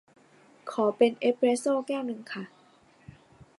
[0.71, 2.43] ขอเป็นเอสเพรสโซแก้วนึงค่ะ